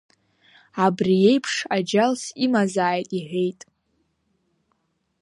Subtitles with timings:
[0.85, 3.61] Абри еиԥш аџьалс имазааит иҳәеит.